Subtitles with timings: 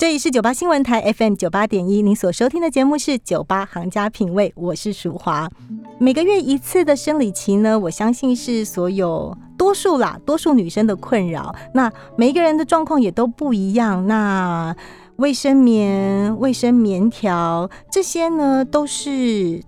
[0.00, 5.46] 这里是九八新闻台 FM 九八点一，您所收听的节目是《酒吧行家品味》，我是淑华。
[5.98, 11.54] 每个月一次的生理期呢，我相信是所有多数啦，多数女生的困扰。
[11.74, 14.06] 那每一个人的状况也都不一样。
[14.06, 14.74] 那
[15.16, 19.62] 卫生棉、卫生棉条这些呢，都是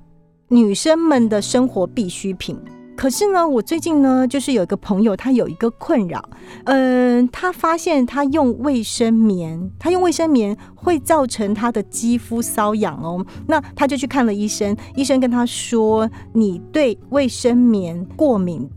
[0.48, 2.58] 女生们的生活必需品。
[2.94, 6.22] 可是呢，我最近呢，就是有一个朋友，他有一个困扰，
[6.64, 13.24] 嗯，他发现他用卫生棉，他用卫生棉会造成他的肌肤瘙痒哦。
[13.48, 18.68] 那他就去看了医生，医生跟他说：“你对卫生棉过敏。”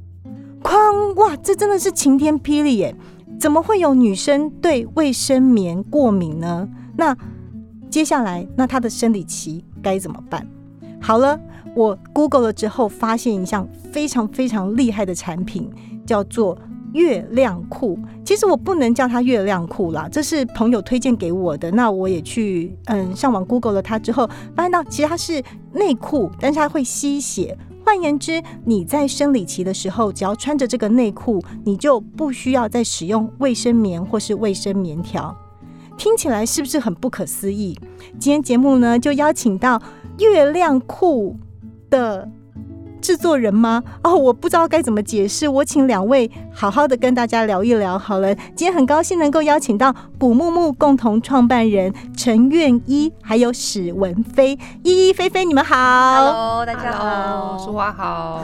[0.64, 2.96] 哐哇，这真的是晴天霹雳耶！
[3.40, 6.68] 怎么会有女生对卫生棉过敏呢？
[6.98, 7.16] 那
[7.92, 10.48] 接下来，那她的生理期该怎么办？
[11.00, 11.40] 好了。
[11.76, 15.70] 我 Google 了之后，发现一项非常非常厉害的产品，
[16.06, 16.58] 叫做
[16.94, 18.00] 月亮裤。
[18.24, 21.70] 其实我不能叫它月亮裤啦，这是朋友推荐给我的。
[21.72, 27.58] 那我也去嗯上网 Google 了它之后，发现到其实它是内裤，但是它会吸血。
[27.84, 35.36] 换言之，你在生理期的时候，只要穿着这个内裤，你就不需要再使用卫生棉或是卫生棉条。
[35.98, 37.78] 听起来是不是很不可思议？
[38.18, 39.80] 今天节目呢，就邀请到
[40.18, 41.38] 月亮裤。
[41.90, 42.28] 的
[43.02, 43.84] 制作人吗？
[44.04, 45.48] 哦，我不知道该怎么解释。
[45.48, 48.34] 我请两位好好的跟大家聊一聊好了。
[48.56, 55.76] 今天很高兴能够邀请到古木木共同创办人陈愿一，还有史文飞依依、菲菲，你们好。
[55.76, 58.44] Hello，大家好，淑华好。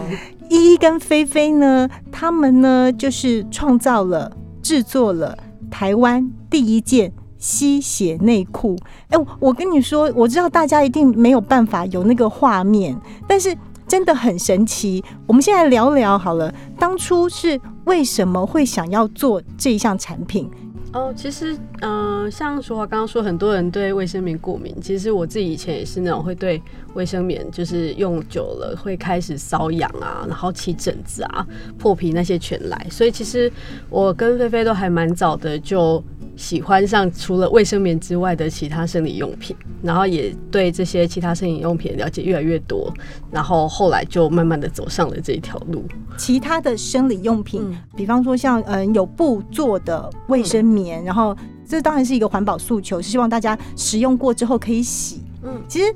[0.49, 5.37] 依依跟菲菲呢，他们呢就是创造了、制作了
[5.71, 8.77] 台湾第一件吸血内裤。
[9.09, 12.95] 哎，我跟你说，我知道大家一定没有办法有那个画面，
[13.27, 13.53] 但是
[13.85, 15.03] 真的很神奇。
[15.27, 20.49] 我们现在聊聊好了，当初是为什么会想要做这一项产品？
[20.93, 24.75] 哦，其实，嗯，像说话刚刚说，很多人对卫生棉过敏。
[24.81, 26.61] 其实我自己以前也是那种会对
[26.93, 31.47] 卫生棉，就是用久了会开始瘙痒啊，然后起疹子啊、
[31.77, 32.87] 破皮那些全来。
[32.89, 33.51] 所以其实
[33.89, 36.03] 我跟菲菲都还蛮早的就。
[36.37, 42.91] 喜欢上除了卫生棉之外的其他生理用品，然后也对这些其他生理用品了解越来越多，
[43.29, 45.83] 然后后来就慢慢的走上了这一条路。
[46.17, 51.35] 其他的生理用品，比方说像嗯有布做的卫生棉，然后
[51.67, 55.21] 这当然是一个环保诉求，希望大家使用过之后可以洗。
[55.43, 55.93] 嗯，其实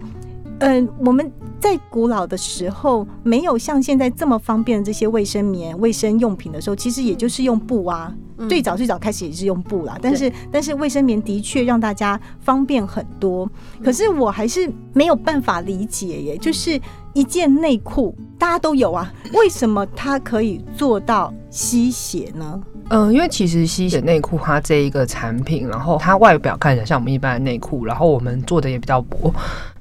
[0.59, 8.13] 嗯我们在古老的时候没有像现在这么方便的这些卫生棉、卫生用品的时候，其实也就是用布啊。
[8.49, 13.49] 最早最早开始也是用布啦，但是但是卫生棉的确让大家方便很多。
[13.81, 16.77] 可是我还是没有办法理解耶，就是
[17.13, 22.61] 一件内裤大家都有啊，为什么它可以做到吸血呢？
[22.89, 29.33] 嗯，因为其实吸血内裤它这一个产品，然后它外表看起来像我们一般的内裤，然后我们做的也比较薄，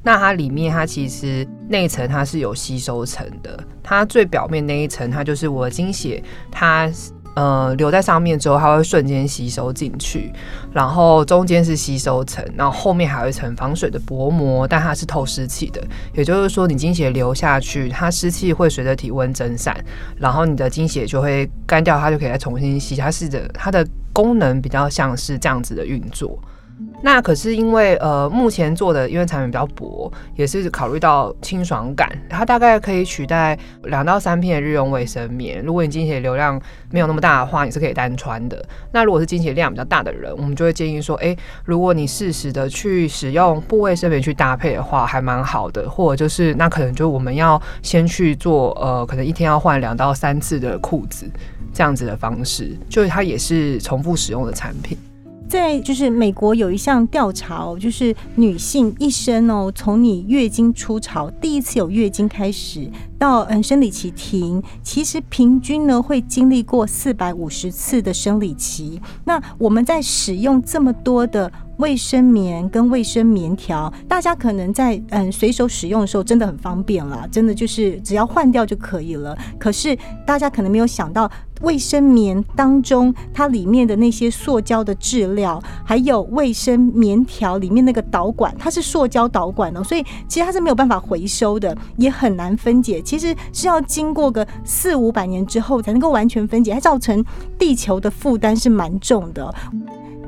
[0.02, 6.90] 那它里面它其实内层它是有吸收层的，它最表面那一层它就是我的精血，它。
[7.34, 10.32] 呃，留在上面之后，它会瞬间吸收进去，
[10.72, 15.82] 然后中间是吸收层，然后后面还有一层防水的薄膜，但它是透湿气的，
[16.14, 19.76] 也就是说，你经血流下去，它湿气会随着体温蒸散，
[20.16, 26.38] 然后你的经血就会干掉，它就可以再重新吸，它是的，它的功能比较像是这样子的运作。
[27.02, 35.62] 那可是因为呃，目前做的因为产品比较薄，也是考虑到清爽感，它大概可以取代两到三片日用卫生棉。
[35.62, 38.64] 如果你经血流量没有那么大的话，你是可以单穿的。
[38.90, 45.88] 那如果是经血量比较大的人，我们就会建议说，哎，如果你适时的去使用布卫生棉去搭配的话，还蛮好的。
[45.88, 51.30] 或者就是那可能就我们要先去做呃，可能一天要换两到三次的裤子
[51.72, 54.96] 这样子的方式，就是它也是重复使用的产品。
[55.48, 69.00] 在就是美国有一项调查哦，就是女性一生哦，从你月经初潮第一次有月经开始到嗯生理期停，其实平均呢会经历过四百五十次的生理期。
[69.24, 71.50] 那我们在使用这么多的。
[71.78, 79.36] 卫生棉跟卫生棉条，大家可能在嗯随手使用的时候真的很方便了，真的就是只要换掉就可以了。
[79.58, 81.28] 可是大家可能没有想到，
[81.62, 93.02] 卫生棉当中它里面的那些塑胶的质料，还有卫生棉条里面那个导管，它是塑胶导管哦，所以其实它是没有办法回收的，也很难分解。
[93.04, 97.24] 其实是要经过个四五百年之后才能够完全分解，它造成
[97.58, 99.54] 地球的负担是蛮重的。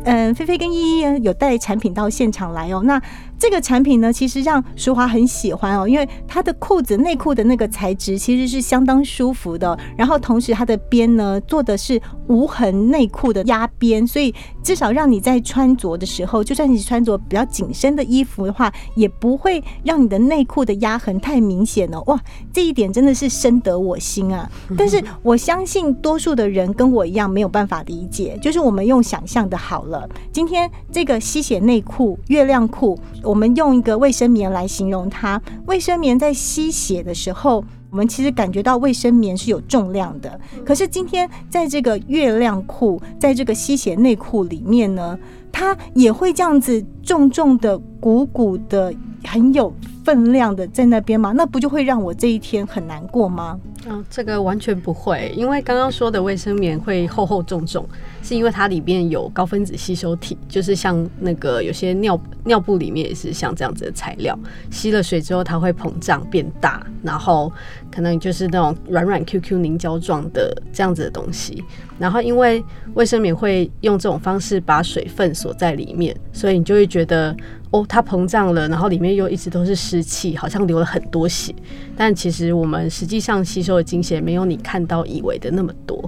[0.05, 2.81] 嗯，菲菲跟依依有带产品到现场来哦。
[2.85, 3.03] 那
[3.39, 22.03] 这个产品呢，其实让淑华很喜欢哦，因为它的裤子内裤的那个材质其实是相当舒服的，然后同时它的边呢做的是无痕内裤的压边，所以至少让你在穿着的时候，就算你穿着比较紧身的衣服的话，也不会让你的内裤的压痕太明显哦。
[22.07, 22.19] 哇，
[22.53, 24.51] 这一点真的是深得我心啊！
[24.77, 30.09] 但是我相信多数的人跟我一样没有办法理解，就是我们用想象的好了。
[30.33, 35.41] 今天这个吸血内裤、月亮裤，我们用一个卫生棉来形容它。
[35.67, 40.41] 卫生棉在吸血的时候，我们其实感觉到卫生棉是有重量的。
[40.65, 45.19] 可是今天在这个月亮裤，在这个吸血内裤里面呢，
[45.51, 48.95] 它也会这样子重重的、鼓鼓的、
[49.25, 49.73] 很有
[50.07, 51.33] 分量的在那边吗？
[51.35, 53.59] 那不就会让我这一天很难过吗？
[53.89, 57.85] 嗯，这个完全不会，因为刚刚说的卫生棉会厚厚重重，
[58.23, 64.39] 是因为它里面有高分子吸收体，就是像那个有些尿尿布里面也是像这样子的材料，
[64.71, 67.53] 吸了水之后它会膨胀变大，然后
[67.91, 71.65] 可能就是那种软软 Q Q 凝胶状的这样子的东西，
[71.99, 72.65] 然后因为
[72.95, 77.37] 卫生棉会用这种方式把水分锁在里面，所以你就会觉得。
[77.73, 81.55] 哦，它膨胀了，然后里面又一直都是湿气，好像流了很多血。
[81.97, 86.03] 但其实我们实际上吸收的精血没有你看到以为的那么多。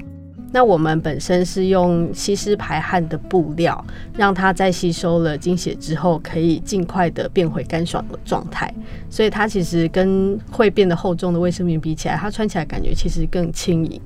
[0.51, 3.85] 那我们本身是用吸湿排汗的布料，
[4.17, 8.73] 让它在吸收了精血之后，可以尽快的变回干爽的状态。
[9.11, 14.01] 所以它其实跟会变得厚重的卫生棉比起来，它穿起来感觉其实更轻盈。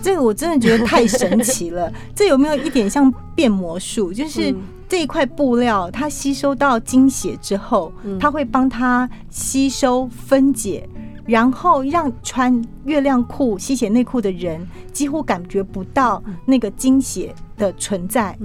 [0.00, 1.92] 这个我真的觉得太神奇了。
[2.14, 4.12] 这有没有一点像变魔术？
[4.12, 4.54] 就是。
[4.92, 7.90] 这一块布料，它吸收到精血之后，
[8.20, 10.86] 它会帮它吸收分解，
[11.24, 14.60] 然后让穿月亮裤、吸血内裤的人
[14.92, 18.36] 几乎感觉不到那个精血的存在。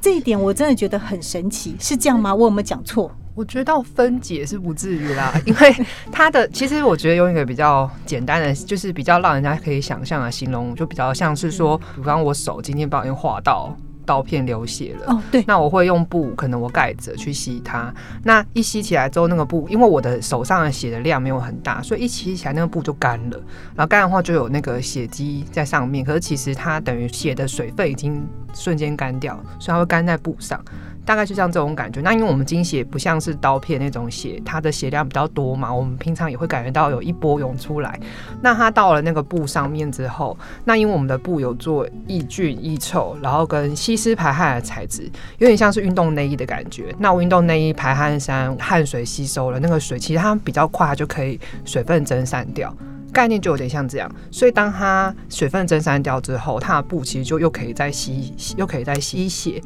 [0.00, 2.32] 这一点我真的觉得很神奇，是这样吗？
[2.32, 3.10] 我有没有讲错？
[3.34, 5.74] 我觉得到分解是不至于啦， 因为
[6.12, 13.76] 它的其实我觉得用一个比较简单的，就是比较让人家可以想象的形容，就比较像是说，比方我手今天不小心划到。
[14.04, 17.92] 刀片流血了，哦，对，那我会用布，可能我盖着去吸它。
[18.24, 23.40] 那一吸起来之后，那个布，因为我的手上的血的量没有很大，所以一吸起来那个布就干了。
[23.74, 30.62] 然后干的话就有那个血迹在上面，可是其实它等于血的水分已经瞬间干掉，所以它会干在布上。
[31.04, 37.98] 大概就像这种感觉，那因为我们精血不像是刀片那种血，它的血量比较多嘛，我们平常也会感觉到有一波涌出来。
[38.40, 46.94] 那它到了那个布上面之后，那因为我们的布有做抑菌抑臭，然后跟吸湿排汗的材质，有点像是运动内衣的感觉。
[46.98, 52.72] 那运动内衣排汗衫，汗水吸收了那个水，其实它比较快，就可以水分蒸散掉，
[53.12, 54.08] 概念就有点像这样。
[54.30, 59.60] 所以当它水分蒸散掉之后，它的布其实就又可以再吸，又可以再吸血。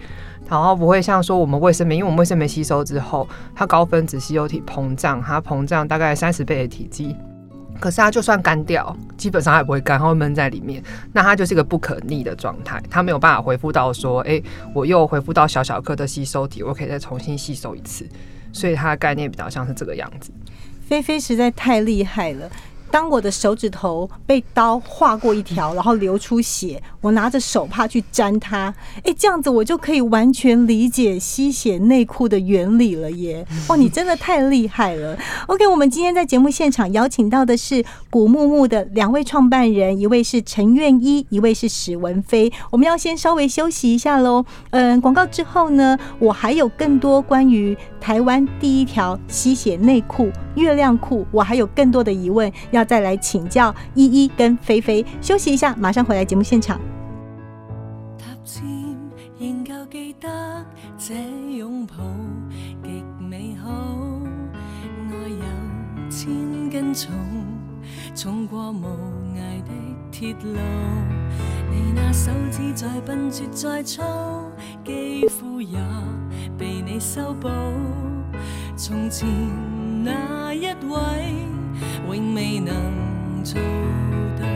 [0.49, 7.17] 然后不会像说我们卫生棉，因为我们卫生棉吸收之后，它高分子吸收体膨胀，它膨胀大概三十倍的体积，
[7.81, 10.83] 可是它就算干掉，基本上它也不会干，它会闷在里面，
[11.13, 14.41] 那它就是一个不可逆的状态，它没有办法恢复到说，哎，
[14.73, 18.07] 我又恢复到小小颗的吸收体，我可以再重新吸收一次，
[18.53, 20.31] 所以它的概念比较像是这个样子。
[20.89, 22.49] 菲菲实在太厉害了。
[22.91, 28.75] 当我的手指头被刀划过一条，然后流出血，我拿着手帕去沾它，
[29.05, 33.47] 哎，这样子我就可以完全理解吸血内裤的原理了耶！
[33.69, 35.19] 哇，你真的太厉害了。
[35.47, 42.53] OK，我们今天在节目现场邀请到的是古木木的两位创办人，一位是陈愿一，一位是史文飞。
[42.71, 44.45] 我们要先稍微休息一下喽。
[44.71, 52.53] 嗯，广告之后呢，我还有更多关于台湾第一条吸血内裤——月亮裤，我还有更多的疑问。
[52.71, 56.81] 要再来请教依依跟菲菲，休息一下，马上回来节目现场。
[58.17, 58.63] 踏前
[59.41, 60.65] 仍旧记得
[60.97, 61.15] 这
[61.57, 61.97] 拥抱
[62.85, 63.69] 极美好，
[65.11, 67.11] 爱有千斤重，
[68.15, 68.87] 重过无
[69.35, 69.73] 涯的
[70.13, 70.57] 铁路。
[71.69, 74.01] 你那手指再笨拙再粗，
[74.85, 75.77] 肌肤也
[76.59, 77.49] 被你修补。
[78.77, 79.29] 从前
[80.05, 81.47] 那一位。
[82.09, 82.73] 永未能
[83.45, 83.61] 做
[84.39, 84.47] 到，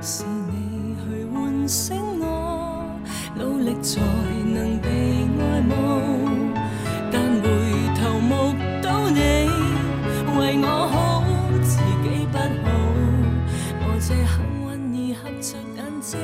[0.00, 2.88] 是你去唤醒我，
[3.36, 4.88] 努力才能被
[5.38, 5.74] 爱慕。
[7.10, 7.46] 但回
[8.00, 9.18] 头目睹你
[10.38, 11.22] 为我好，
[11.60, 12.70] 自己不好。
[13.82, 16.18] 我这幸运儿合着眼睛，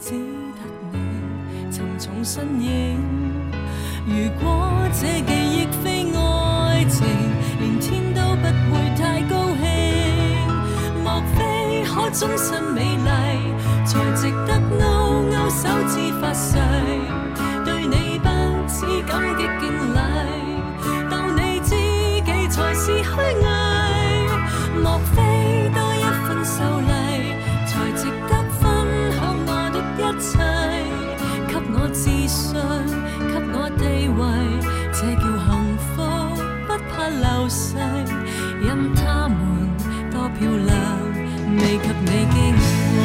[0.00, 0.10] 只
[0.56, 0.58] 得
[0.90, 3.23] 你沉重身影。
[4.06, 7.06] 如果这记忆非爱情，
[7.58, 9.64] 连天都不会太高兴。
[11.02, 13.08] 莫非可终身美丽，
[13.86, 14.84] 才值得勾
[15.30, 16.58] 勾手指发誓？
[17.64, 18.28] 对你不
[18.68, 19.98] 止感激敬礼，
[21.10, 21.70] 当你知
[22.26, 23.18] 己才是虚伪。
[24.82, 25.23] 莫非
[37.08, 37.76] 流逝。
[38.60, 39.36] 任他们
[40.10, 40.72] 多漂亮，
[41.56, 42.96] 未及你矜贵。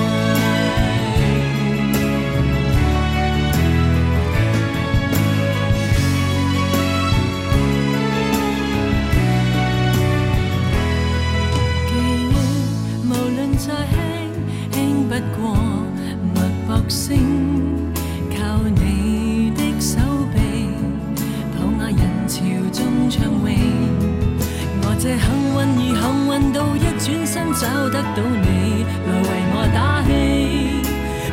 [11.87, 11.91] 记
[12.29, 12.31] 忆，
[13.05, 13.95] 无论再轻，
[14.71, 14.77] 轻
[15.09, 15.39] 不过
[16.33, 17.07] 脉搏声。
[27.29, 30.09] 一轉身找得到你，來為我打氣。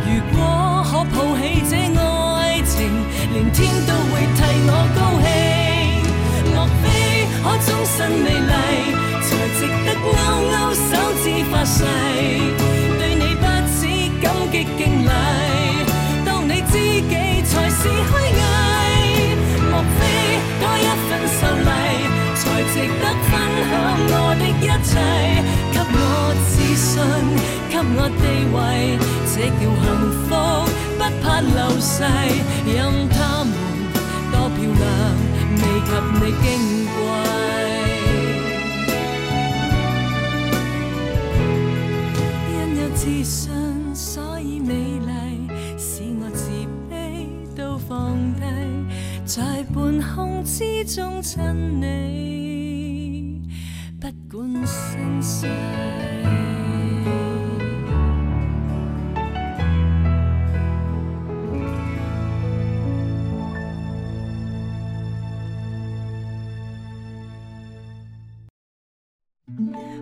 [0.04, 0.38] 如果
[0.84, 2.76] 可抱起這愛情，
[3.32, 4.38] 連天都會替
[4.68, 5.26] 我高興。
[6.54, 6.84] 莫非
[7.42, 8.52] 可終身美麗，
[9.24, 9.26] 才
[9.56, 10.06] 值得勾
[10.52, 10.92] 勾手
[11.24, 11.80] 指發誓？
[12.98, 13.80] 對你不止
[14.20, 15.08] 感激敬禮，
[16.26, 17.14] 當你知己
[17.48, 18.38] 才是虛偽。
[19.70, 19.98] 莫非
[20.60, 21.66] 多一分秀麗，
[22.36, 23.32] 才值得分
[23.70, 23.72] 享
[24.12, 24.92] 我的一切？
[25.72, 26.00] 給我
[26.46, 26.94] 自信，
[27.68, 28.24] 给我地
[28.54, 28.56] 位，
[29.32, 29.84] 这叫幸
[30.24, 30.28] 福，
[30.96, 31.94] 不怕流逝。
[32.66, 32.74] 任
[33.10, 33.50] 他们
[34.32, 34.84] 多漂亮，
[35.56, 36.44] 未及你矜
[36.94, 36.96] 贵。
[42.52, 43.44] 因有自信，
[43.94, 45.10] 所以美丽，
[45.78, 45.90] 使
[46.20, 46.40] 我自
[46.90, 46.94] 卑
[47.56, 48.42] 都放低，
[49.24, 49.42] 在
[49.74, 51.40] 半空之中亲
[51.80, 51.84] 你，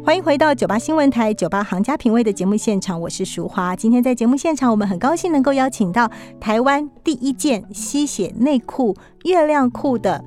[0.05, 3.75] 欢迎回到九八新闻台九八行家品味的节目现场，我是淑华。
[3.75, 8.95] 今天在节目现场，我们很高兴能够邀请到台湾第一件吸血内裤——
[9.25, 10.23] 月亮裤的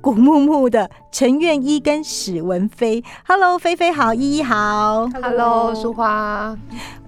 [0.00, 3.04] 古木木的陈愿一跟史文飞。
[3.26, 5.06] Hello，菲菲好，依依好。
[5.08, 6.56] Hello，淑华。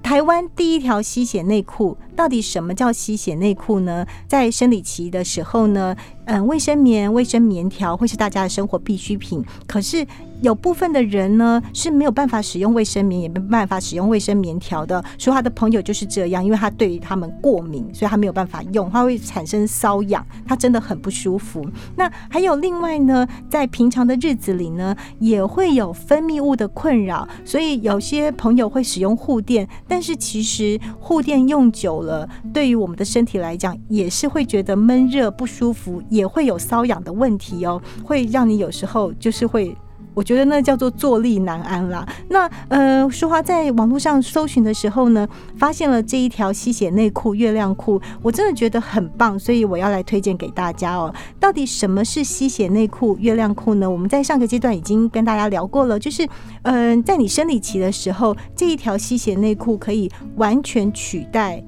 [0.02, 4.04] 台湾第一条吸血内裤，到底什么叫吸血内裤呢？
[4.28, 5.96] 在生理期的时候呢，
[6.26, 9.42] 嗯，卫生棉、卫生棉条会是大家的生活必需品。
[9.66, 10.06] 可是
[10.42, 15.02] 有部分的人呢是没有办法使用卫生棉，也没办法使用卫生棉条的。
[15.16, 21.66] 说他的朋友就是这样，因为他对于他们过敏，所以他没有办法用，他会产生瘙痒，他真的很不舒服。
[21.96, 32.09] 那还有另外呢，在平常的日子里呢，也会有分泌物的困扰，所以有些朋友会使用护垫，但是其实护垫用久了，
[32.52, 39.76] 对于我们的身体来讲，也是会觉得闷热不舒服，也会有瘙痒的问题哦，会让你有时候就是会。
[40.12, 42.06] 我觉得那叫做坐立难安啦。
[42.28, 45.26] 那呃，淑华在网络上搜寻的时候呢，
[45.56, 51.14] 发现了这一条吸血内裤——月亮裤，我真的觉得很棒，所以我要来推荐给大家哦。
[51.38, 53.88] 到底什么是吸血内裤、月亮裤呢？
[53.88, 56.28] 我们在上个阶段已经跟大家聊过了，就是
[56.62, 61.62] 嗯、在你生理期的时候，这一条吸血内裤可以完全取代。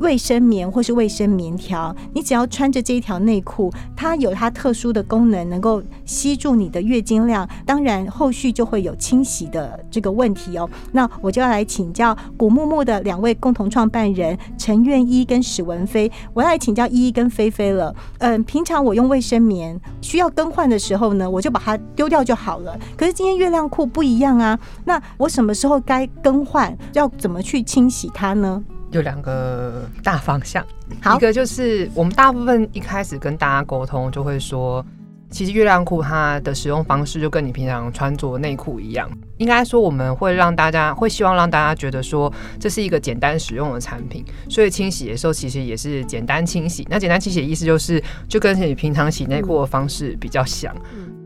[0.00, 10.68] 卫生棉或是卫生棉条，你只要穿着这一条内裤，它有它特殊的功能，能够吸住你的月经量，当然后续就会有清洗的这个问题哦。
[10.92, 17.94] 那我就要来请教古木木的两位共同创办人陈愿一跟史文飞，我要来请教依依跟菲菲了。
[18.18, 22.78] 嗯，平常我用卫生棉需要更换的时候呢，我就把它丢掉就好了。
[22.96, 26.76] 可是今天月亮裤不一样啊，那我什么时候该更换？
[26.92, 28.62] 要怎么去清洗它呢？
[28.96, 30.64] 有两个大方向，
[31.02, 34.84] 好一个就是我们大部分一开始跟大家沟通，就会说，
[35.30, 39.10] 其实月亮裤它的使用方式就跟你平常穿着内裤一样。
[39.38, 46.86] 应该说，我们会让大家会希望让大家觉得说，这是一个简单使用的产品，所以清洗的时候其实也是简单清洗。
[46.88, 50.72] 那简单清洗的意思就是，就跟你平常洗内裤的方式比较像。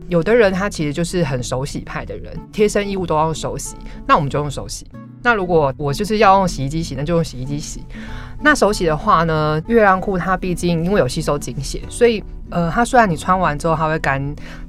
[0.09, 3.75] 有的人他其实就是很手洗派的人，贴身衣物都要手洗，
[4.07, 4.85] 那我们就用手洗。
[5.21, 7.83] 那如果我就是要用洗衣机洗，那就用洗衣机洗。
[8.41, 14.19] 那手洗的话呢，月亮裤它毕竟因为有吸收精血，所以呃，它虽然你穿完之后它会干，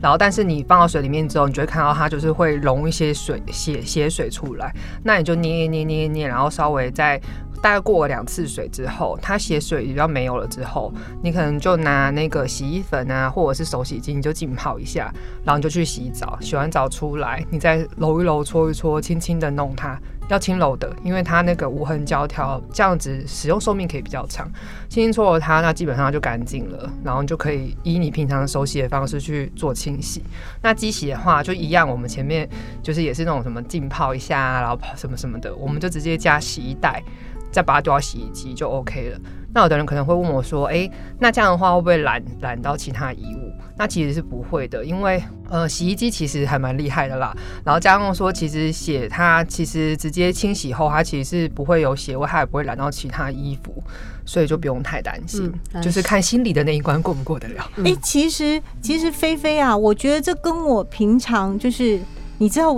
[0.00, 4.74] 然后但是你放到水里面之后，你就会看到它就是会溶一些水血血水出来。
[5.02, 7.18] 那你就捏捏捏捏，然后稍微再
[7.62, 15.12] 大概过了两次水之后，它血水比较没有了之后，你可能就拿那个洗衣粉啊，或者是手洗巾，你就浸泡一下，
[15.44, 16.38] 然后你就去洗澡。
[16.40, 19.98] 洗完澡出来，你再揉一揉、搓一搓，轻轻的弄它。
[20.32, 24.50] 要轻柔的，因为它那个无痕胶条，这样子使用寿命可以比较长。
[24.88, 30.22] 轻轻搓揉它，那基本上就干净了，然后就可以以你平常手洗的方式去做清洗。
[30.62, 32.48] 那机洗的话，就一样，我们前面
[32.82, 37.02] 就是也是那种什么浸泡一下，然后什么什么的，我们就直接加洗衣袋，
[37.50, 39.20] 再把它丢到洗衣机就 OK 了。
[39.52, 40.88] 那有的人可能会问我说：“哎，
[41.18, 47.34] 那这样的话会不会染染到其他衣物？”那其实是不会的，因为呃，洗衣机其实还蛮厉害的啦。
[47.64, 53.82] 然后加上说，其实血它其实直接清洗后，它其实是不会有血味，它也不会染到其他衣服，
[54.24, 55.52] 所以就不用太担心。
[55.82, 57.68] 就是看心里的那一关过不过得了。
[57.84, 61.98] 哎，其实其实菲菲啊，我觉得这跟我平常就是
[62.38, 62.72] 你知道，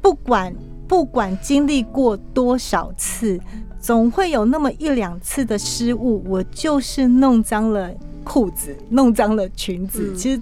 [0.00, 0.54] 不管
[0.86, 3.40] 不管经历过多少次。
[3.80, 7.90] 总会有那么一两次的失误，我就是弄脏了
[8.24, 10.14] 裤子，弄脏了裙子。
[10.16, 10.40] 其实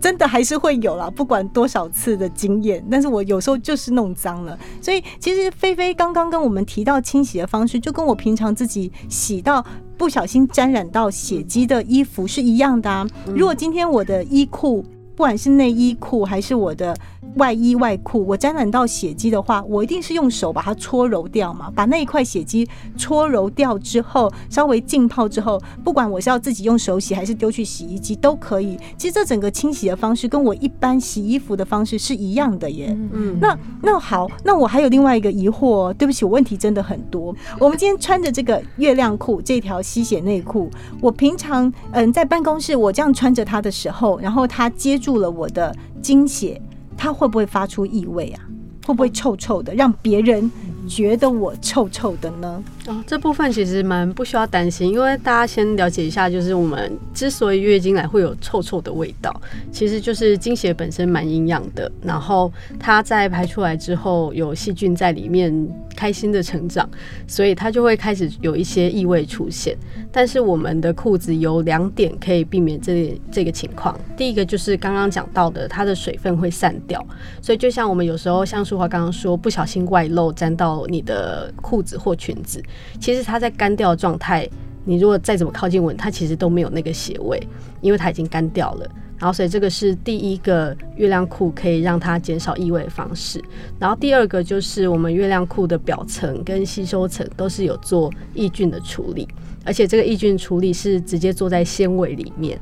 [0.00, 4.56] 真的还是会有啦，不管多少次的经验，但是我有时候就是弄脏了。
[4.80, 9.64] 所以其实菲菲刚刚跟我们提到清洗的方式，就跟我平常自己洗到
[9.96, 13.06] 不小心沾染到血迹的衣服是一样的啊。
[13.34, 14.82] 如果今天我的衣裤，
[15.16, 16.96] 不管是内衣裤还是我的。
[17.36, 28.78] 外衣外裤，我沾染到血迹的话，我一定是用手把它搓揉掉嘛，把那一块血迹搓揉掉之后，稍微浸泡之后，不管我是要自己用手洗还是丢去洗衣机都可以。
[28.96, 32.96] 其实这整个清洗的方式跟我一般洗衣服的方式是一样的耶。
[33.12, 37.34] 嗯，那那好，那我还有另外一个疑惑，对不起，我问题真的很多。
[37.60, 40.70] 我们今天穿着这个月亮裤，这条吸血内裤，
[41.00, 46.60] 我平常嗯在办公室我这样穿着它的时候，然后它接住了我的经血。
[46.98, 48.42] 它会不会发出异味啊？
[48.84, 50.50] 会不会臭臭的，让别人
[50.88, 52.64] 觉得我臭臭的呢？
[52.86, 59.38] 哦，这部分其实蛮不需要担心，因为大家先了解一下，就是我们之所以月经来会有臭臭的味道，
[59.70, 65.52] 其实就是经血本身蛮营养的，然后它在排出来之后，有细菌在里面
[65.94, 66.88] 开心的成长，
[67.26, 69.76] 所以它就会开始有一些异味出现。
[70.10, 77.04] 但是我们的裤子有两点可以避免这这个情况，第一个就是刚刚讲到的，它的水分会散掉，
[77.42, 82.62] 所以就像我们有时候像淑华刚刚说，不小心外漏沾到你的裤子或裙子。
[83.00, 84.48] 其实它在干掉状态，
[84.84, 87.44] 你如果再怎么靠近闻，它其实都没有那个血味，
[87.80, 88.88] 因为它已经干掉了。
[89.18, 93.42] 然后，所以这个是第一个月亮裤可以让它减少异味的方式。
[93.76, 99.26] 然后第二个就是我们月亮裤的表层跟吸收层都是有做抑菌的处理，
[99.64, 102.56] 而且这个抑菌处理是直接做在纤维里面。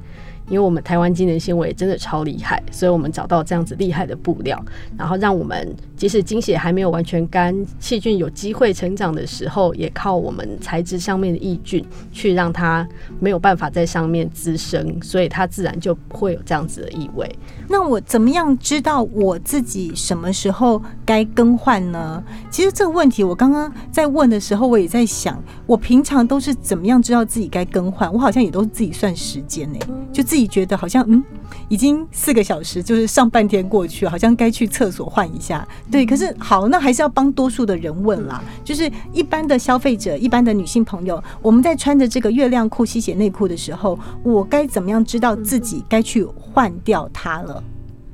[0.48, 4.62] 因为我们台湾机能纤维真的超厉害，所以我们找到这样子厉害的布料，
[4.96, 12.86] 然后让我们即使经血还没有完全干，细菌有机会成长的时候，也靠我们材质上面的抑菌去让它
[13.18, 17.28] 没有办法在上面滋生，所以它自然就不会有这样子的异味。
[17.68, 22.22] 那我怎么样知道我自己什么时候该更换呢？
[22.50, 28.12] 其实这个问题我刚刚在问的时候，我也在想，我平常都是怎么样知道自己该更换？
[28.12, 29.78] 我好像也都是自己算时间呢，
[30.12, 30.35] 就自。
[30.36, 31.24] 自己觉得好像嗯，
[31.70, 35.66] 已经四个小时，就是上半天过去，好像该去厕所换一下。
[35.90, 38.44] 对，可是好，那还是要帮多数的人问啦。
[38.62, 47.64] 就是一般的消费者，一般的女性朋友，我们在穿着这个月亮裤、吸血内裤的时候，我该怎么样知道自己该去换掉它了？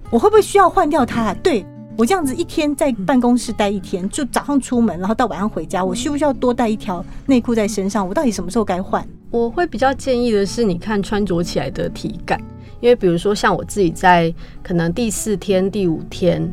[0.08, 1.34] 我会不会需要换掉它？
[1.42, 1.66] 对
[1.98, 8.06] 我这样子一天在办公室待一天，就早上出门，然后到晚上回家，我需不需要多带一条内裤在身上？
[8.06, 9.04] 我到底什么时候该换？
[9.32, 12.38] 我会比较建议的是，你看穿着起来的体感，
[12.80, 16.48] 因为比如说像我自己在可能第四天、第五天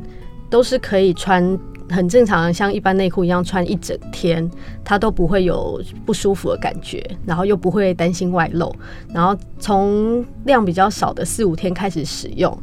[0.50, 4.50] 都是可以穿很正常的，像一般内裤一样穿一整天，
[4.82, 8.74] 它都不会有不舒服的感觉，然后又不会担心外露，
[9.14, 12.58] 然后从量比较少的四五天开始使用。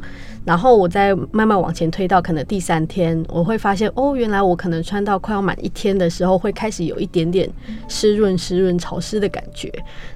[0.47, 7.49] 然后我再慢慢往前推到可能第三天，我会发现哦，原来我可能穿到快要满一天的时候，会开始有一点点
[7.89, 9.69] 湿润、湿润、潮湿的感觉。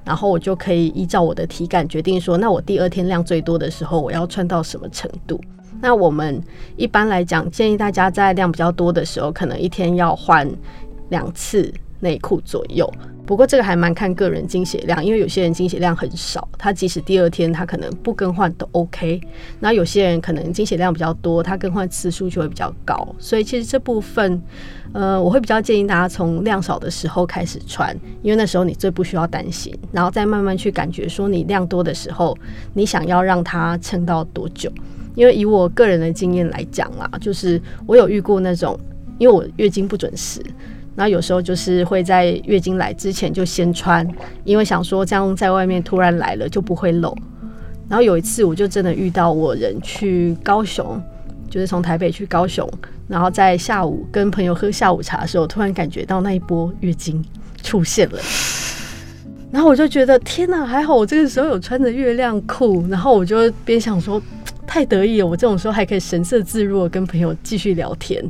[0.05, 5.37] 然后我就可以依照我的体感决定说，那我第二天量最多的时候，我要穿到什么程度？
[5.81, 6.41] 那我们
[6.77, 10.49] 一般来讲，建议大家在量比较多的时候，可能一天要换
[11.09, 11.73] 两次。
[12.01, 12.91] 内裤左右。
[13.23, 19.21] 不过这个还蛮看个人经血量，因为有些人经血量很少，他即使第二天他可能不更换都 OK。
[19.59, 23.07] 那有些人可能经血量比较多，他更换次数就会比较高。
[23.19, 24.41] 所以其实这部分，
[24.91, 32.37] 呃，我会比较建议大家从量少的时候开始穿，因为那时候你最不需要担心，然后再慢慢去感觉说你量多的时候，
[32.73, 34.69] 你想要让它撑到多久。
[35.15, 38.77] 因为以我个人的经验来讲啦，就是我有遇过那种，
[39.19, 40.43] 因为我月经不准时。
[40.95, 44.05] 那有时候就是会在月经来之前就先穿，
[44.43, 47.15] 因为想说这样在外面突然来了就不会漏。
[47.87, 51.01] 然后有一次我就真的遇到我人去高雄，
[51.49, 52.69] 就是从台北去高雄，
[53.07, 57.23] 然后在下午跟朋友喝下午茶的时候，突然感觉到那一波月经
[57.63, 58.19] 出现了。
[59.51, 64.21] 然后我就觉得天哪，还好我这个时候有穿着月亮裤，然后我就边想说。
[64.71, 68.23] 太得意了，我这种时候还可以神色自若跟朋友继续聊天。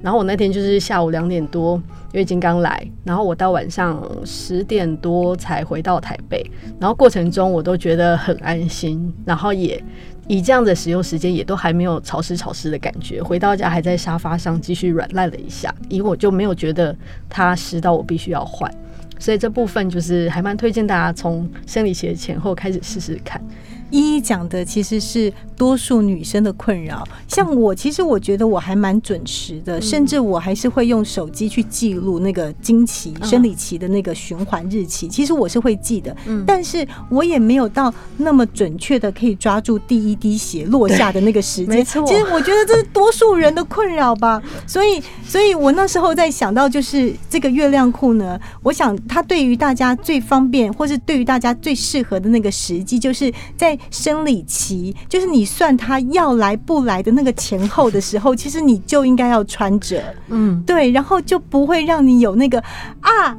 [0.00, 1.82] 然后我那天就是下午两点多
[2.12, 6.48] 月经刚来，然后我到晚上十点多才回到台北。
[6.78, 9.82] 然后过程中我都觉得很安心，然后也
[10.28, 13.20] 以这样的使用时间也都还没有潮湿潮湿的感觉。
[13.20, 16.96] 回到家还在沙发上继续软烂了一下，以我就没有觉得
[17.28, 18.72] 它湿到我必须要换。
[19.18, 23.42] 所以这部分就是还蛮推荐大家从生理期的前后开始试试看。
[23.90, 35.08] 一一讲的其实是多数女生的困扰，像我，其实我觉得我还蛮准时的，甚至我还是会用手机去记录那个经期、生理期的那个循环日期。
[35.08, 36.14] 其实我是会记的，
[36.46, 41.76] 但是我也没有到那么准确的可以抓住第一滴血落下的那个时间。
[41.76, 44.42] 没错，其实我觉得这是多数人的困扰吧。
[44.66, 53.77] 所以，所以我那时候在想到就是这个月亮裤呢，我想它对于大家最方便，或是对于大家最适合的那个时机，就是在。
[53.90, 62.58] 生理期就是你算他要来不来的那个前后的时候，其实你就应该要穿着，嗯，对，然后就不会让你有那个
[63.00, 63.36] 啊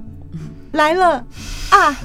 [0.74, 1.24] 来了
[1.70, 1.98] 啊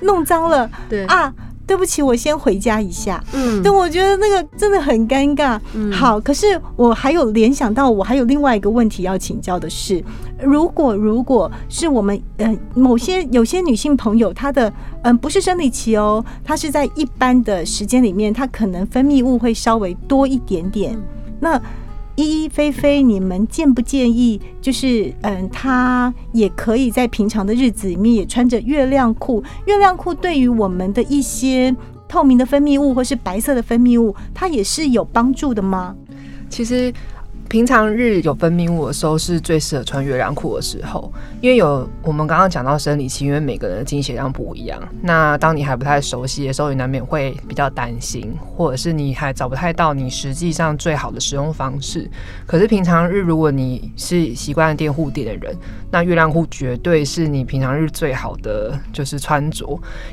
[0.00, 1.32] 弄脏了， 对啊。
[1.68, 3.22] 对不起，我先回家一下。
[3.34, 5.60] 嗯，但我觉得那个真的很尴尬。
[5.74, 10.02] 嗯，好，可是我还有联想到，我还有另外一个问题要请教的是，
[10.42, 20.98] 如果如果是我们呃某些有些女性朋友，她的嗯不是生理期哦，她是在一般的时间里面，她可能分泌物会稍微多一点点。
[21.38, 21.60] 那
[22.18, 24.40] 依依菲菲，你们建不建议？
[24.60, 29.40] 就是嗯，他也可以在平常的日子里面也穿着月亮裤。
[29.66, 31.74] 月亮裤对于我们的一些
[32.08, 35.94] 透明的分泌物或是白色的分泌物，它也是有帮助的吗？
[36.50, 36.92] 其实。
[37.48, 44.78] 平常日有分泌物的时候是最适合穿月亮裤的时候，因为有我们刚刚讲到生理期，因为每个人的经血量不一样。
[45.00, 52.10] 那当你还不太熟悉的时候，你难免会比较担心，或者是你还找不太到你实际上最好的使用方式。
[52.46, 55.56] 可是平常日，如果你是习惯垫护垫的人，
[55.90, 59.66] 那月亮裤绝对是你平常日最好的就是穿着。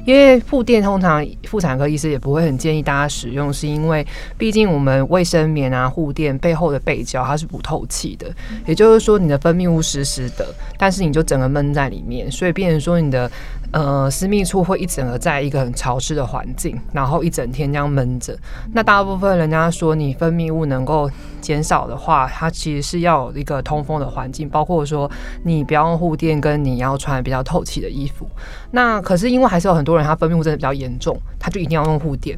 [0.05, 7.24] 因为护垫通常妇产科医师也不会很建议大家使用，是因为毕竟我们卫生棉啊护垫背后的背胶。
[7.25, 8.33] 它是不透气的，
[8.65, 10.45] 也就是说你的分泌物湿湿的，
[10.77, 13.29] 但是你就整个闷在里面，所以变成说你的
[13.71, 18.37] 呃私密处会一整个在一个很潮湿的环境，然后一整天这样闷着。
[18.73, 21.09] 那大部分人家说你分泌物能够
[21.41, 25.09] 减少的话，它其实是要有一个通风的环境，包括说
[25.43, 28.27] 你不要用护垫，跟你要穿比较透气的衣服。
[28.71, 32.37] 那可是因为还是有很多人他分泌物真的比较严重，他就一定要用护垫。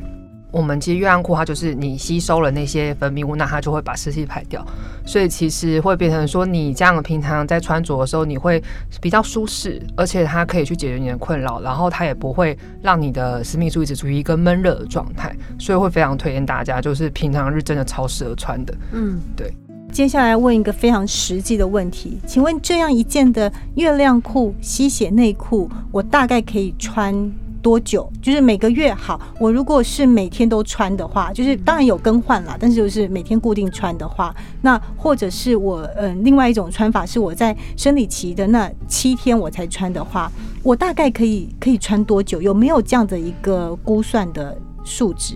[0.51, 4.65] 我们其实月亮裤它就是你吸收了那些分泌物，那它就会把湿气排掉，
[5.05, 8.63] 所以其实会变成说你这样平常在穿着的时候你会
[9.01, 18.73] 比较舒适，而且它可以去解决你的困扰，然后它也不会让你的私密处一直处于一个闷热的状态，所以会非常推荐大家，就是平常日真的超适合穿的。
[18.93, 19.53] 嗯，对。
[19.91, 27.31] 接下来问一个非常实际的问题，请问这样一件的月亮裤吸血内裤，我大概可以穿？
[27.57, 28.09] 多久？
[28.21, 29.19] 就是每个月好。
[29.39, 40.31] 我如果是每天都穿的话，就是当然有更换啦，但是就是每天固定穿的话，那或者是我嗯，另外一种穿法是我在生理期的那七天我才穿的话，
[40.63, 42.41] 我大概可以可以穿多久？
[42.41, 45.35] 有没有这样的一个估算的数值？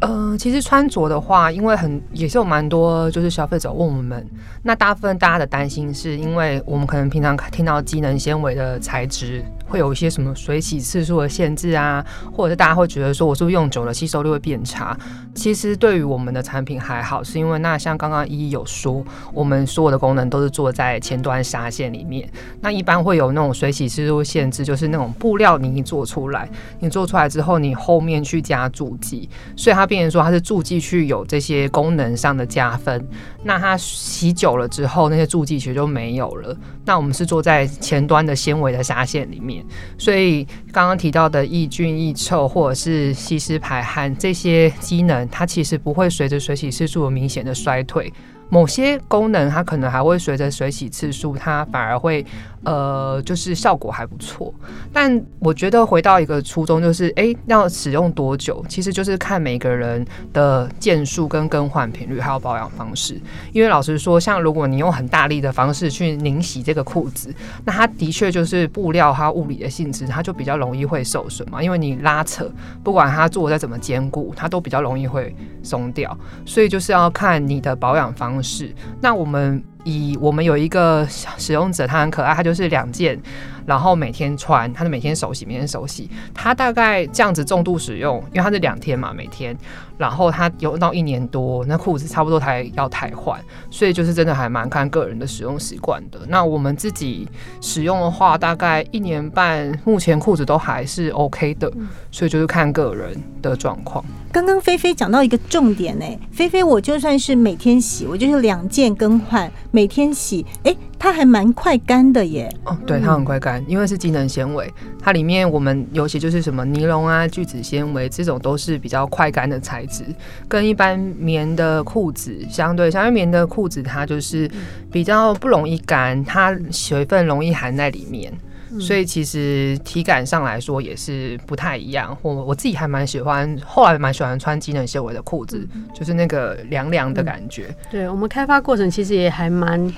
[0.00, 4.26] 呃，其实穿着的话，因为很也是有蛮多就是消费者问我们，
[4.60, 9.44] 那大部分大家的担心是因为我们可能平常听到机能纤维的材质。
[9.72, 14.94] 会有一些什么水洗次数的限制啊，或者是大家会觉得说我是不是用久了吸收率会变差？
[15.34, 22.30] 其实对于我们的产品还好，是因为那像刚刚一有说，我们所有的功能都是做在前端纱线里面。
[22.60, 26.46] 那一般会有那种水洗次数限制，就是那种布料你一做出来，
[26.80, 33.08] 你做出来之后，你后面去加注剂，所以它变成说它是注剂去有这些功能上的加分。
[33.42, 36.54] 那它洗久了之后，那些注剂其实就没有了。
[36.84, 39.61] 那我们是做在前端的纤维的纱线里面，
[39.98, 48.12] 所以刚刚提到的抑菌、抑臭或者是吸湿排汗这些机能，它其实不会随着水洗次数明显的衰退。
[48.48, 52.24] 某些功能它可能还会随着水洗次数，它反而会。
[52.64, 54.54] 呃，就是效果还不错，
[54.92, 63.20] 但我觉得回到一个初衷，就是哎，要使用多久，其实就是看每个人的件数跟更换频率，还有保养方式。
[63.52, 71.60] 因为老实说，像如果你用很大力的方式去拧洗这个裤子，那它的确就是布料它物理的性质，它就比较容易会受损嘛。
[71.60, 72.48] 因为你拉扯，
[72.84, 76.16] 不管它做再怎么坚固，它都比较容易会松掉。
[76.46, 78.72] 所以就是要看你的保养方式。
[79.00, 79.60] 那我们。
[79.84, 83.18] 以我们有一个使用者，他很可爱，他就是两件，
[83.66, 89.56] 然后每天穿，他是每天手洗，每天手洗，他大概这样子重度使用，因为他是两天嘛，每天，
[89.96, 96.20] 然后他用到一年多，那裤子差不多才要汰换，所以就是真的还蛮看个人的使用习惯的。
[96.28, 97.28] 那我们自己
[97.60, 101.70] 使用的话，大概一年半，目前裤子都还是 OK 的，
[102.10, 104.04] 所以就是看个人的状况。
[104.32, 112.48] 刚刚菲菲讲到一个重点呢，菲菲，我就算是每天洗，我就是两件更换，每天洗，哎，它还蛮快干的耶。
[112.62, 120.04] 哦，对，它很快干，因为是机能纤维，它里面我们尤其就是什么尼龙啊、聚酯纤维这种都是比较快干的材质，
[120.46, 124.48] 跟一般棉的裤子相对，相对棉的裤子它就是
[124.92, 128.32] 比较不容易干，它水分容易含在里面。
[128.78, 132.16] 所以其实体感上来说也是不太一样。
[132.22, 137.74] 我我自己还蛮喜欢，后来蛮喜欢穿机能纤维的裤子，就是那个凉凉的感觉。
[137.90, 139.92] 对我们开发过程其实也还蛮。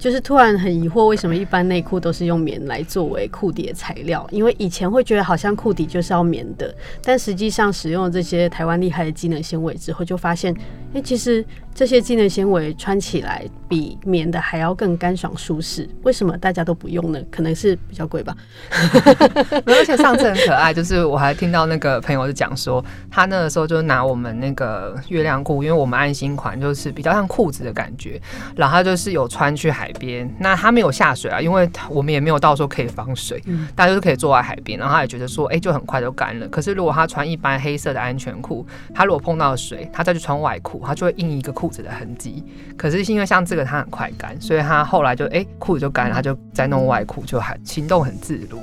[0.00, 4.26] 就是突然很疑惑，为什么一般内裤都是用棉来作为裤底的材料？
[4.32, 10.56] 因为以前会觉得好像裤底就是要棉的，但实际上使用了这些台湾厉害的机能纤维之后，就发现，
[10.94, 15.88] 哎，其实这些机能纤维穿起来比棉的还要更干爽舒适。
[16.02, 17.20] 为什么大家都不用呢？
[17.30, 18.34] 可能是比较贵吧。
[19.64, 28.20] 而且上次很可爱，就是我还听到那个朋友就讲说，他那个时候就拿我们那个月亮裤，因为我们安心款就是比较像裤子的感觉，
[28.56, 29.88] 然后他就是有穿去海。
[30.00, 33.42] 边，那他没有下水啊，因为我们也没有到时候可以防水，
[33.74, 36.48] 大家就是可以坐在海边，然后他也觉得说，哎，就很快就干了。
[36.48, 42.42] 可是如果他穿一般黑色的安全裤，他如果碰到水，他再去穿外裤，他就会印一个裤子的痕迹。
[42.76, 48.58] 可是因为像这个，它很快干，所以他后来就哎裤子就干了，他就再弄外裤，就很行动很自如。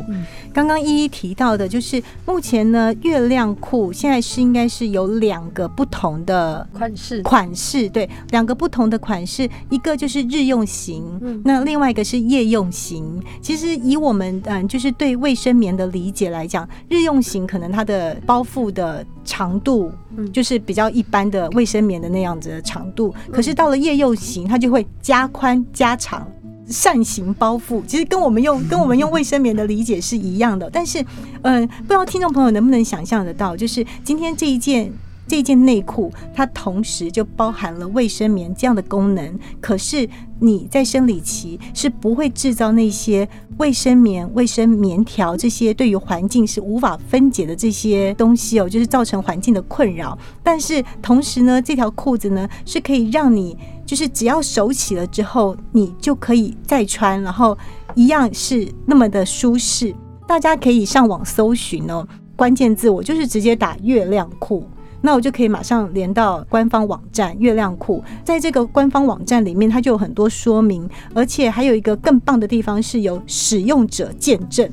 [0.51, 10.97] 刚刚一一提到的，就是目前呢，月亮裤现在是应该是有两个不同的款式，款式对，两个不同的款式，一个就是日用型。
[11.43, 19.91] 那另外一个是夜用型，其实以我们嗯，就是对卫生棉的理解来讲，日用型可能它的包覆的长度，
[20.33, 26.27] 就是比较一般的卫生棉的那样子的长度，可是到了夜用型，它就会加宽加长，
[26.67, 31.03] 扇形包覆，其实跟我们用跟我们用卫生棉的理解是一样的，但是
[31.41, 34.91] 嗯，不知道听众朋友能不能想象得到，就是今天这一件。
[35.27, 39.37] 这件内裤，它同时就包含了卫生棉这样的功能。
[39.59, 40.07] 可是
[40.39, 50.17] 你在生理期是不会制造那些卫生棉、卫生棉条这些对于环境是无法分解的这些东西哦，就是造成环境的困扰。
[50.41, 57.57] 但是同时呢，这条裤子呢是可以让你就是只要手洗了之后，你就可以再穿，然后
[57.95, 59.93] 一样是那么的舒适。
[60.27, 64.63] 大家可以上网搜寻哦，关键字我就是直接打月亮裤。
[65.07, 74.69] 那我就可以马上连到官方网站月亮库，在这个官方网站里面，它就有很多说明，而且还有一个更棒的地方是有使用者见证，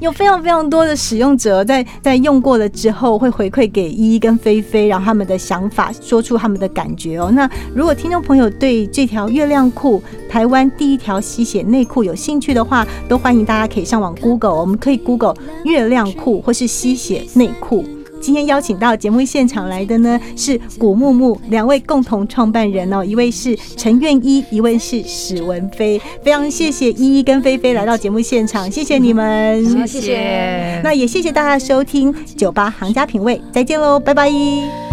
[0.00, 7.30] 有非常非常多的使用者在在用过了之后会回馈给依依跟菲菲，让他们的想法说出他们的感觉哦。
[7.30, 17.84] 那如果听众朋友对这条月亮裤台湾第一条吸血内裤有兴趣的话，都欢迎大家可以上网 Google，我们可以 Google 月亮裤或是吸血内裤。
[18.22, 26.00] 今天邀请到节目现场来的呢是古木木两位共同创办人哦，一位是陈愿一，一位是史文飞。
[26.22, 30.80] 非常谢谢依依跟菲菲来到节目现场，谢谢你们，谢谢。
[30.84, 34.91] 那也谢谢大家收听酒吧行家品味，再见喽，拜拜。